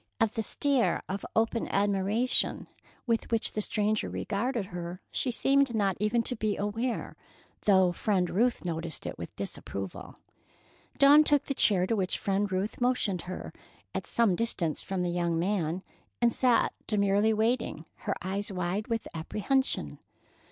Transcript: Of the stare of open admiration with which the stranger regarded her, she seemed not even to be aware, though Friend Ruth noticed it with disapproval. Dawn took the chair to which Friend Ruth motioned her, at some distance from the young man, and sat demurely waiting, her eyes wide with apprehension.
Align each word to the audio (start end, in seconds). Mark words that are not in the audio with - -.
Of 0.19 0.33
the 0.33 0.41
stare 0.41 1.03
of 1.07 1.23
open 1.35 1.67
admiration 1.67 2.65
with 3.05 3.29
which 3.31 3.51
the 3.53 3.61
stranger 3.61 4.09
regarded 4.09 4.65
her, 4.65 4.99
she 5.11 5.29
seemed 5.29 5.75
not 5.75 5.95
even 5.99 6.23
to 6.23 6.35
be 6.35 6.57
aware, 6.57 7.15
though 7.65 7.91
Friend 7.91 8.27
Ruth 8.27 8.65
noticed 8.65 9.05
it 9.05 9.19
with 9.19 9.35
disapproval. 9.35 10.15
Dawn 10.97 11.23
took 11.23 11.43
the 11.45 11.53
chair 11.53 11.85
to 11.85 11.95
which 11.95 12.17
Friend 12.17 12.51
Ruth 12.51 12.81
motioned 12.81 13.21
her, 13.29 13.53
at 13.93 14.07
some 14.07 14.35
distance 14.35 14.81
from 14.81 15.03
the 15.03 15.11
young 15.11 15.37
man, 15.37 15.83
and 16.19 16.33
sat 16.33 16.73
demurely 16.87 17.31
waiting, 17.31 17.85
her 17.97 18.15
eyes 18.23 18.51
wide 18.51 18.87
with 18.87 19.07
apprehension. 19.13 19.99